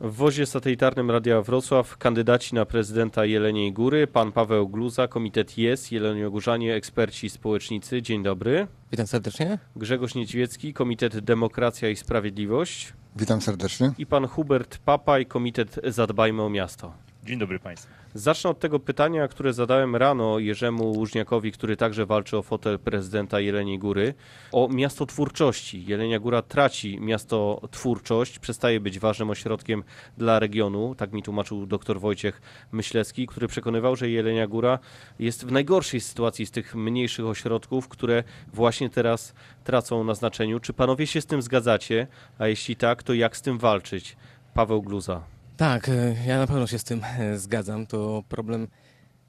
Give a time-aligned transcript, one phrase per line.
[0.00, 5.90] W wozie satelitarnym Radia Wrocław kandydaci na prezydenta Jeleniej Góry, pan Paweł Gluza, Komitet JES,
[5.90, 8.02] Jeleniogórzanie, eksperci społecznicy.
[8.02, 8.66] Dzień dobry.
[8.90, 9.58] Witam serdecznie.
[9.76, 12.92] Grzegorz Niedźwiecki, Komitet Demokracja i Sprawiedliwość.
[13.16, 13.92] Witam serdecznie.
[13.98, 16.92] I pan Hubert Papaj, Komitet Zadbajmy o Miasto.
[17.24, 18.05] Dzień dobry Państwu.
[18.16, 23.40] Zacznę od tego pytania, które zadałem rano Jerzemu Łużniakowi, który także walczy o fotel prezydenta
[23.40, 24.14] Jeleniej Góry,
[24.52, 25.84] o miasto twórczości.
[25.86, 29.84] Jelenia Góra traci miasto twórczość, przestaje być ważnym ośrodkiem
[30.18, 32.40] dla regionu, tak mi tłumaczył dr Wojciech
[32.72, 34.78] Myślecki, który przekonywał, że Jelenia Góra
[35.18, 40.60] jest w najgorszej sytuacji z tych mniejszych ośrodków, które właśnie teraz tracą na znaczeniu.
[40.60, 42.06] Czy panowie się z tym zgadzacie?
[42.38, 44.16] A jeśli tak, to jak z tym walczyć?
[44.54, 45.35] Paweł Gluza.
[45.56, 47.86] Tak, e, ja na pewno się z tym e, zgadzam.
[47.86, 48.68] To problem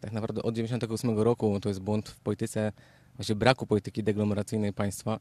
[0.02, 1.60] tak naprawdę od 98 roku.
[1.60, 2.72] To jest błąd w polityce,
[3.16, 5.20] właśnie braku polityki deglomeracyjnej państwa,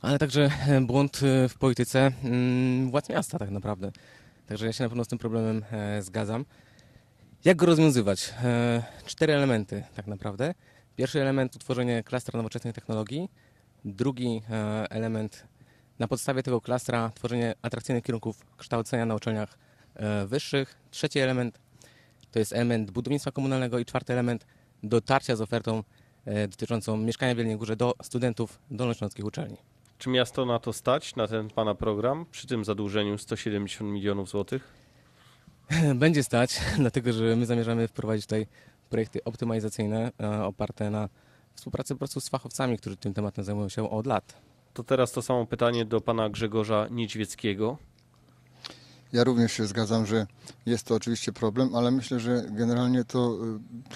[0.00, 3.92] ale także e, błąd w polityce mm, władz miasta tak naprawdę.
[4.46, 5.64] Także ja się na pewno z tym problemem
[6.00, 6.44] zgadzam.
[7.44, 8.34] Jak go rozwiązywać?
[9.06, 10.54] Cztery elementy tak naprawdę.
[10.96, 13.30] Pierwszy element to tworzenie klastra nowoczesnej technologii.
[13.84, 14.42] Drugi
[14.90, 15.46] element
[15.98, 19.67] na podstawie tego klastra tworzenie atrakcyjnych kierunków kształcenia na uczelniach
[20.26, 20.76] wyższych.
[20.90, 21.58] Trzeci element
[22.30, 24.46] to jest element budownictwa komunalnego i czwarty element
[24.82, 25.82] dotarcia z ofertą
[26.24, 29.56] e, dotyczącą mieszkania w Wielkiej Górze do studentów dolnośląskich uczelni.
[29.98, 34.68] Czy miasto na to stać, na ten Pana program, przy tym zadłużeniu 170 milionów złotych?
[35.94, 38.46] Będzie stać, dlatego że my zamierzamy wprowadzić tutaj
[38.90, 41.08] projekty optymalizacyjne e, oparte na
[41.54, 44.40] współpracy po prostu z fachowcami, którzy tym tematem zajmują się od lat.
[44.74, 47.78] To teraz to samo pytanie do Pana Grzegorza Niedźwieckiego.
[49.12, 50.26] Ja również się zgadzam, że
[50.66, 53.38] jest to oczywiście problem, ale myślę, że generalnie to,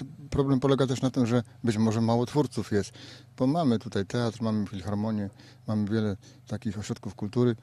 [0.01, 2.91] y, problem polega też na tym, że być może mało twórców jest,
[3.37, 5.29] bo mamy tutaj teatr, mamy filharmonię,
[5.67, 7.55] mamy wiele takich ośrodków kultury,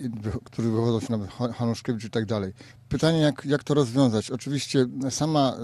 [0.00, 0.10] y,
[0.44, 2.52] które wychodzą się na Hanuszkiewicz i tak dalej.
[2.88, 4.30] Pytanie, jak, jak to rozwiązać?
[4.30, 5.56] Oczywiście sama,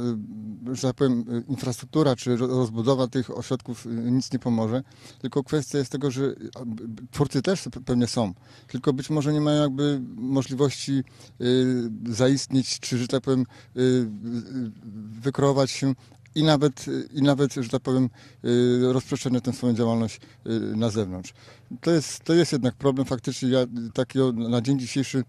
[0.72, 4.82] y, że tak powiem, y, infrastruktura czy rozbudowa tych ośrodków y, nic nie pomoże,
[5.18, 6.34] tylko kwestia jest tego, że
[7.10, 8.34] twórcy też pewnie są,
[8.68, 11.04] tylko być może nie mają jakby możliwości
[12.08, 13.44] zaistnieć, czy, że tak powiem,
[15.22, 15.94] wykreować się
[16.36, 18.10] i nawet, i nawet, że tak powiem,
[18.44, 21.32] y, rozprzestrzenia tę swoją działalność y, na zewnątrz.
[21.80, 25.24] To jest, to jest jednak problem faktycznie, ja takiego na dzień dzisiejszy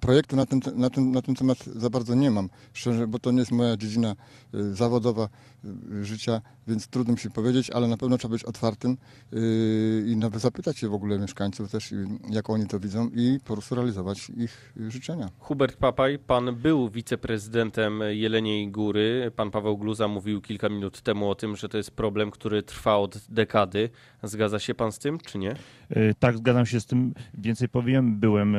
[0.00, 3.30] projektu na ten, na, ten, na ten temat za bardzo nie mam, szczerze, bo to
[3.30, 4.14] nie jest moja dziedzina
[4.54, 5.28] y, zawodowa
[5.64, 8.96] y, życia, więc trudno mi się powiedzieć, ale na pewno trzeba być otwartym
[9.32, 11.94] y, i nawet zapytać się w ogóle mieszkańców też,
[12.30, 15.28] jak oni to widzą i po prostu realizować ich życzenia.
[15.38, 19.32] Hubert Papaj, pan był wiceprezydentem Jeleniej Góry.
[19.36, 22.96] Pan Paweł Gluza mówił kilka minut temu o tym, że to jest problem, który trwa
[22.96, 23.90] od dekady.
[24.22, 25.54] Zgadza się pan z tym, czy nie?
[26.18, 27.14] Tak, zgadzam się z tym.
[27.34, 28.56] Więcej powiem, byłem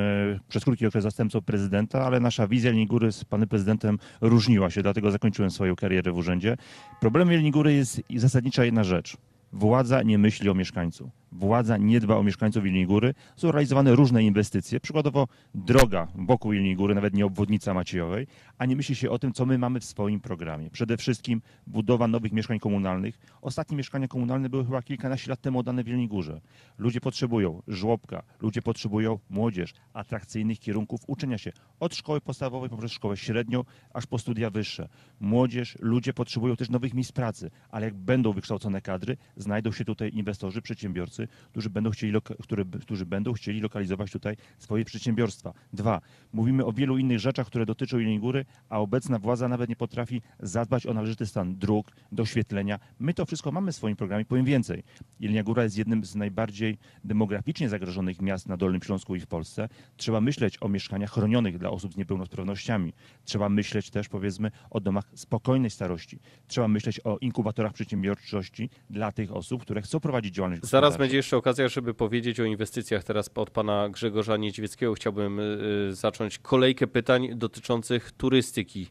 [0.49, 5.11] przez krótki okres zastępcą prezydenta, ale nasza wizja Góry z panem prezydentem różniła się, dlatego
[5.11, 6.57] zakończyłem swoją karierę w urzędzie.
[7.01, 9.17] Problemem Góry jest zasadnicza jedna rzecz.
[9.53, 13.13] Władza nie myśli o mieszkańcu władza nie dba o mieszkańców Wilniej Góry.
[13.35, 18.75] Są realizowane różne inwestycje, przykładowo droga wokół Wilniej Góry, nawet nie obwodnica Maciejowej, a nie
[18.75, 20.69] myśli się o tym, co my mamy w swoim programie.
[20.69, 23.19] Przede wszystkim budowa nowych mieszkań komunalnych.
[23.41, 26.41] Ostatnie mieszkania komunalne były chyba kilkanaście lat temu oddane w Wielniej Górze.
[26.78, 33.18] Ludzie potrzebują żłobka, ludzie potrzebują młodzież, atrakcyjnych kierunków uczenia się od szkoły podstawowej poprzez szkołę
[33.18, 33.63] średnią,
[33.94, 34.88] aż po studia wyższe.
[35.19, 40.12] Młodzież, ludzie potrzebują też nowych miejsc pracy, ale jak będą wykształcone kadry, znajdą się tutaj
[40.13, 42.13] inwestorzy, przedsiębiorcy, którzy będą chcieli,
[42.44, 45.53] którzy, którzy będą chcieli lokalizować tutaj swoje przedsiębiorstwa.
[45.74, 46.02] Dwa,
[46.34, 50.22] mówimy o wielu innych rzeczach, które dotyczą Jeleniej Góry, a obecna władza nawet nie potrafi
[50.40, 52.80] zadbać o należyty stan dróg, doświetlenia.
[53.00, 54.84] My to wszystko mamy w swoim programie, powiem więcej.
[55.19, 59.69] Jelenia Góra jest jednym z najbardziej demograficznie zagrożonych miast na Dolnym Śląsku i w Polsce.
[59.97, 62.94] Trzeba myśleć o mieszkaniach chronionych dla osób z niepełnosprawnościami.
[63.25, 66.19] Trzeba myśleć też, powiedzmy, o domach spokojnej starości.
[66.47, 71.38] Trzeba myśleć o inkubatorach przedsiębiorczości dla tych osób, które chcą prowadzić działalność Zaraz będzie jeszcze
[71.38, 73.03] okazja, żeby powiedzieć o inwestycjach.
[73.03, 75.44] Teraz od pana Grzegorza Niedźwieckiego chciałbym y,
[75.90, 78.88] y, zacząć kolejkę pytań dotyczących turystyki.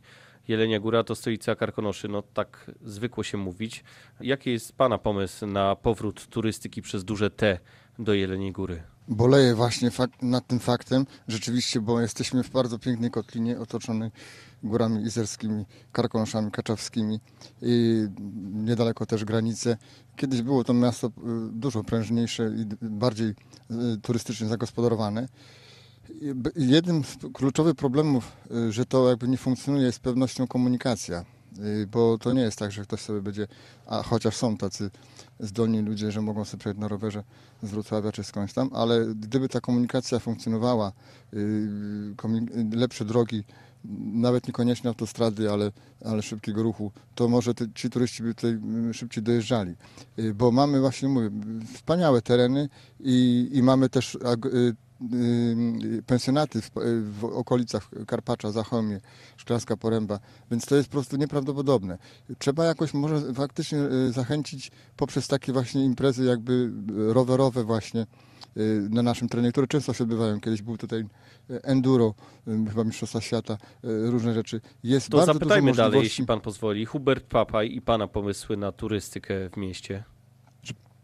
[0.48, 3.84] Jelenia Góra to stolica Karkonoszy, no tak zwykło się mówić.
[4.20, 7.58] Jaki jest pana pomysł na powrót turystyki przez duże T
[7.98, 8.82] do Jeleniej Góry?
[9.10, 9.90] Boleję właśnie
[10.22, 14.10] nad tym faktem, rzeczywiście, bo jesteśmy w bardzo pięknej kotlinie otoczonej
[14.62, 17.20] górami izerskimi, karkonoszami kaczawskimi
[17.62, 18.06] i
[18.52, 19.76] niedaleko też granice.
[20.16, 21.10] Kiedyś było to miasto y,
[21.52, 23.34] dużo prężniejsze i bardziej y,
[24.02, 25.28] turystycznie zagospodarowane.
[26.56, 28.32] Jednym z kluczowych problemów,
[28.68, 31.24] y, że to jakby nie funkcjonuje, jest z pewnością komunikacja
[31.90, 33.46] bo to nie jest tak, że ktoś sobie będzie,
[33.86, 34.90] a chociaż są tacy
[35.40, 37.24] zdolni ludzie, że mogą sobie przejechać na rowerze
[37.62, 40.92] z Wrocławia czy skądś tam, ale gdyby ta komunikacja funkcjonowała,
[41.34, 41.68] y,
[42.72, 43.44] lepsze drogi,
[44.12, 45.72] nawet niekoniecznie autostrady, ale,
[46.04, 49.74] ale szybkiego ruchu, to może te, ci turyści by tutaj mm, szybciej dojeżdżali.
[50.18, 51.30] Y, Bo mamy właśnie, mówię,
[51.74, 52.68] wspaniałe tereny
[53.00, 54.18] i, i mamy też y,
[54.54, 54.76] y,
[56.06, 56.70] pensjonaty w,
[57.20, 59.00] w okolicach Karpacza, Zachomie,
[59.36, 60.20] Szklarska Poręba,
[60.50, 61.98] więc to jest po prostu nieprawdopodobne.
[62.38, 66.72] Trzeba jakoś może faktycznie y, zachęcić poprzez takie właśnie imprezy jakby
[67.12, 68.06] rowerowe właśnie
[68.56, 70.40] y, na naszym terenie, które często się odbywają.
[70.40, 71.00] Kiedyś był tutaj
[71.50, 72.14] y, enduro,
[72.48, 74.60] y, chyba Mistrzostwa Świata, y, różne rzeczy.
[74.84, 76.86] Jest To bardzo zapytajmy dużo dalej, jeśli pan pozwoli.
[76.86, 80.04] Hubert Papaj i pana pomysły na turystykę w mieście.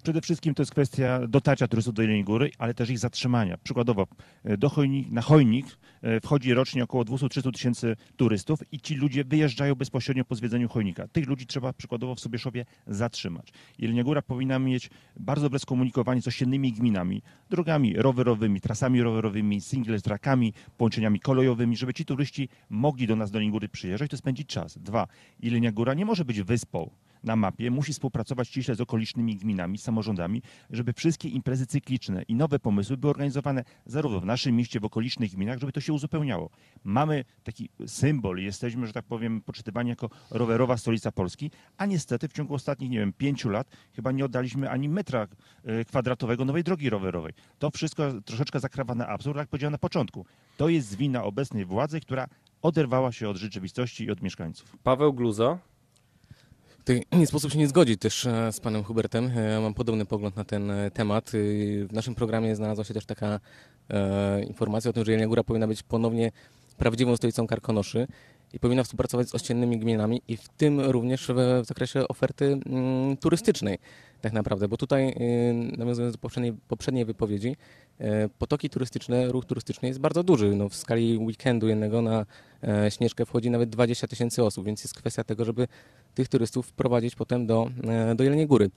[0.06, 3.58] Przede wszystkim to jest kwestia dotarcia turystów do Jeleniej Góry, ale też ich zatrzymania.
[3.58, 4.06] Przykładowo
[4.44, 5.66] e, do chojnik, na Chojnik
[6.02, 11.08] e, wchodzi rocznie około 200-300 tysięcy turystów i ci ludzie wyjeżdżają bezpośrednio po zwiedzeniu Chojnika.
[11.08, 13.52] Tych ludzi trzeba przykładowo w Sobieszowie zatrzymać.
[13.78, 20.00] Jelenia Góra powinna mieć bardzo dobre skomunikowanie z osiennymi gminami, drogami rowerowymi, trasami rowerowymi, single
[20.00, 24.48] trackami, połączeniami kolejowymi, żeby ci turyści mogli do nas do Jeleniej Góry przyjeżdżać, to spędzić
[24.48, 24.78] czas.
[24.78, 25.06] Dwa,
[25.40, 26.90] Jelenia Góra nie może być wyspą
[27.26, 32.58] na mapie, musi współpracować ściśle z okolicznymi gminami, samorządami, żeby wszystkie imprezy cykliczne i nowe
[32.58, 36.50] pomysły były organizowane zarówno w naszym mieście, w okolicznych gminach, żeby to się uzupełniało.
[36.84, 42.32] Mamy taki symbol, jesteśmy, że tak powiem, poczytywani jako rowerowa stolica Polski, a niestety w
[42.32, 45.26] ciągu ostatnich, nie wiem, pięciu lat chyba nie oddaliśmy ani metra
[45.64, 47.32] e, kwadratowego nowej drogi rowerowej.
[47.58, 50.26] To wszystko troszeczkę zakrawa na absurd, jak powiedziałem na początku.
[50.56, 52.26] To jest wina obecnej władzy, która
[52.62, 54.76] oderwała się od rzeczywistości i od mieszkańców.
[54.82, 55.58] Paweł Gluza.
[57.12, 59.30] Nie sposób się nie zgodzić też e, z panem Hubertem.
[59.38, 61.30] E, Mam podobny pogląd na ten e, temat.
[61.88, 63.40] W naszym programie znalazła się też taka
[64.48, 66.32] informacja o tym, że Jelenia Góra powinna być ponownie
[66.76, 68.06] prawdziwą stolicą Karkonoszy
[68.52, 73.16] i powinna współpracować z ościennymi gminami i w tym również w, w zakresie oferty mm,
[73.16, 73.78] turystycznej
[74.20, 77.56] tak naprawdę, bo tutaj y, nawiązując do poprzedniej, poprzedniej wypowiedzi,
[77.98, 80.56] e, potoki turystyczne, ruch turystyczny jest bardzo duży.
[80.56, 82.26] No, w skali weekendu jednego na
[82.62, 85.68] e, Śnieżkę wchodzi nawet 20 tysięcy osób, więc jest kwestia tego, żeby
[86.14, 88.70] tych turystów wprowadzić potem do, e, do Jeleniej Góry.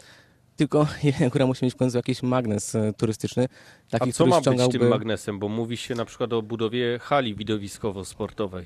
[0.56, 3.48] Tylko Jelenia Góra musi mieć w końcu jakiś magnes e, turystyczny,
[3.88, 4.80] A taki, co który ma być ściągałby...
[4.80, 5.40] tym magnesem?
[5.40, 8.66] Bo mówi się na przykład o budowie hali widowiskowo-sportowej.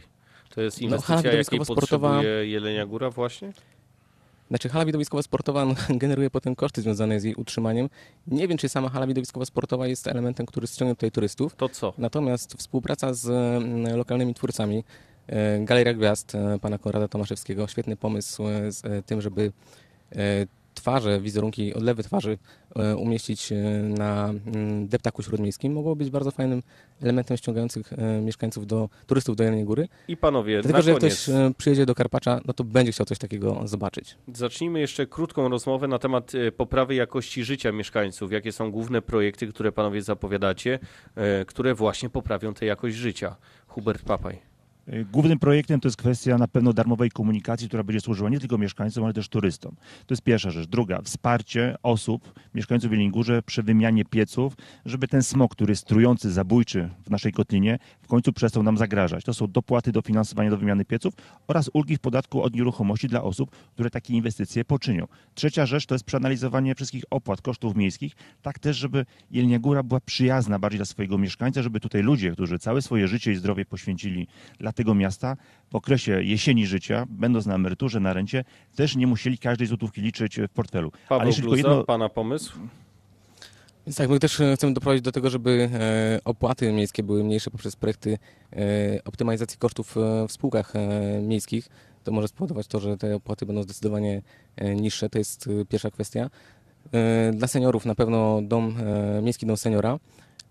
[0.49, 3.53] To jest No, inwestycja, jakiej widowiskowo-sportowa- potrzebuje Jelenia Góra właśnie?
[4.49, 7.89] Znaczy hala widowiskowo-sportowa no, generuje potem koszty związane z jej utrzymaniem.
[8.27, 11.55] Nie wiem, czy sama hala widowiskowo-sportowa jest elementem, który ściągnie tutaj turystów.
[11.55, 11.93] To co?
[11.97, 14.83] Natomiast współpraca z mm, lokalnymi twórcami,
[15.27, 19.51] e, Galeria Gwiazd e, pana Konrada Tomaszewskiego, świetny pomysł e, z tym, żeby
[20.73, 22.37] twarze, wizerunki, odlewy twarzy
[22.75, 26.63] e, umieścić e, na mm, deptaku śródmiejskim, mogło być bardzo fajnym
[27.01, 29.87] elementem ściągających e, mieszkańców do turystów do Jeleniej Góry.
[30.07, 31.23] I panowie, Dlatego, na że jak koniec.
[31.23, 34.17] ktoś e, przyjedzie do Karpacza, no to będzie chciał coś takiego zobaczyć.
[34.33, 38.31] Zacznijmy jeszcze krótką rozmowę na temat poprawy jakości życia mieszkańców.
[38.31, 40.79] Jakie są główne projekty, które panowie zapowiadacie,
[41.47, 43.35] które właśnie poprawią tę jakość życia?
[43.67, 44.52] Hubert Papaj.
[44.87, 48.57] Y, Głównym projektem to jest kwestia na pewno darmowej komunikacji, która będzie służyła nie tylko
[48.57, 49.75] mieszkańcom, ale też turystom.
[50.05, 50.67] To jest pierwsza rzecz.
[50.67, 54.53] Druga, wsparcie osób, mieszkańców w przy wymianie pieców,
[54.85, 59.23] żeby ten smog, który jest trujący, zabójczy w naszej kotlinie, w końcu przestał nam zagrażać.
[59.23, 61.13] To są dopłaty dofinansowania do wymiany pieców
[61.47, 65.07] oraz ulgi w podatku od nieruchomości dla osób, które takie inwestycje poczynią.
[65.35, 69.99] Trzecia rzecz to jest przeanalizowanie wszystkich opłat, kosztów miejskich, tak też, żeby Jelenia Góra była
[69.99, 74.27] przyjazna bardziej dla swojego mieszkańca, żeby tutaj ludzie, którzy całe swoje życie i zdrowie poświęcili
[74.59, 75.37] dla tego miasta,
[75.71, 78.43] w okresie jesieni życia, będąc na emeryturze, na rencie,
[78.75, 80.91] też nie musieli każdej złotówki liczyć w portfelu.
[81.09, 82.53] Paweł tylko Gluza, jedno- pana pomysł?
[83.87, 87.51] Więc tak, my też e, chcemy doprowadzić do tego, żeby e, opłaty miejskie były mniejsze
[87.51, 88.17] poprzez projekty
[88.53, 88.57] e,
[89.05, 89.95] optymalizacji kosztów
[90.27, 90.73] w spółkach
[91.21, 91.69] miejskich.
[92.03, 94.21] To może spowodować to, że te opłaty będą zdecydowanie
[94.75, 95.09] niższe.
[95.09, 96.29] To jest pierwsza kwestia.
[97.33, 98.75] Dla seniorów na pewno dom,
[99.21, 99.99] miejski dom seniora.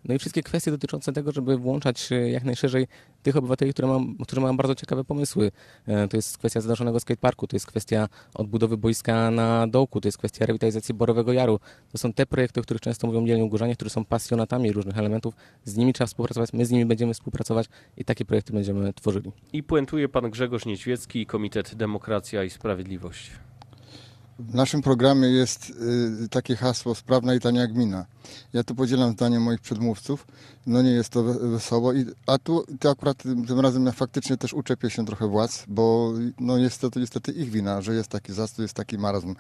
[0.04, 2.86] No i wszystkie kwestie dotyczące tego, żeby włączać e, jak najszerzej
[3.22, 5.52] tych obywateli, które mam, którzy mają bardzo ciekawe pomysły.
[5.86, 10.18] E, To jest kwestia zadaszonego skateparku, to jest kwestia odbudowy boiska na dołku, to jest
[10.18, 11.60] kwestia rewitalizacji Borowego Jaru.
[11.92, 15.34] To są te projekty, o których często mówią Jeleniu Górzanie, którzy są pasjonatami różnych elementów.
[15.64, 17.66] Z nimi trzeba współpracować, my z nimi będziemy współpracować
[17.96, 19.32] i takie projekty będziemy tworzyli.
[19.52, 23.30] I puentuje pan Grzegorz Niedźwiecki, Komitet Demokracja i Sprawiedliwość.
[24.48, 25.70] W naszym programie jest
[26.24, 28.06] y, takie hasło sprawna i tania gmina.
[28.52, 30.26] Ja tu podzielam zdanie moich przedmówców.
[30.66, 31.92] No nie jest to we- wesoło.
[31.92, 36.12] I, a tu to akurat tym, razem ja faktycznie też uczepię się trochę władz, bo
[36.40, 39.34] no jest to, to niestety ich wina, że jest taki zastój, jest taki marazm.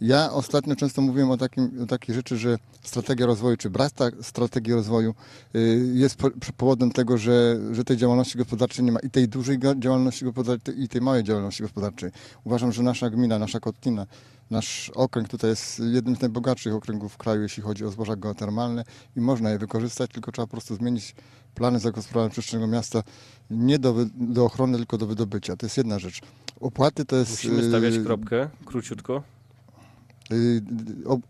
[0.00, 4.74] Ja ostatnio często mówiłem o, takim, o takiej rzeczy, że strategia rozwoju, czy brak strategii
[4.74, 5.14] rozwoju
[5.54, 9.58] y, jest po, powodem tego, że, że tej działalności gospodarczej nie ma i tej dużej
[9.78, 12.10] działalności gospodarczej i tej małej działalności gospodarczej.
[12.44, 14.06] Uważam, że nasza gmina, nasza Kotlina,
[14.50, 18.84] nasz okręg tutaj jest jednym z najbogatszych okręgów w kraju, jeśli chodzi o zboża geotermalne
[19.16, 21.14] i można je wykorzystać, tylko trzeba po prostu zmienić
[21.54, 23.02] plany zagospodarowania przestrzennego miasta
[23.50, 25.56] nie do, do ochrony, tylko do wydobycia.
[25.56, 26.20] To jest jedna rzecz.
[26.60, 27.30] Opłaty to jest...
[27.30, 29.22] Musimy stawiać y, kropkę, króciutko.
[30.32, 30.62] Y,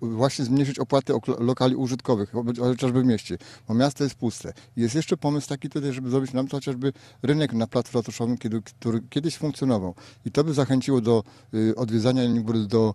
[0.00, 3.38] właśnie zmniejszyć opłaty ok- lokali użytkowych, chociażby w mieście,
[3.68, 4.52] bo miasto jest puste.
[4.76, 8.62] Jest jeszcze pomysł taki tutaj, żeby zrobić nam to chociażby rynek na placu ratuszowym, kiedy,
[8.62, 9.94] który kiedyś funkcjonował.
[10.24, 11.24] I to by zachęciło do
[11.54, 12.94] y, odwiedzania Góry, do,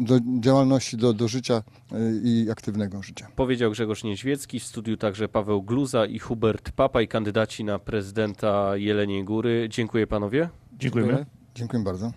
[0.00, 1.62] do działalności, do, do życia
[1.92, 3.28] y, i aktywnego życia.
[3.36, 9.24] Powiedział Grzegorz Niedźwiecki, w studiu także Paweł Gluza i Hubert Papaj, kandydaci na prezydenta Jeleniej
[9.24, 9.68] Góry.
[9.70, 10.48] Dziękuję panowie.
[10.78, 11.26] Dziękujemy.
[11.54, 12.12] Dziękuję bardzo.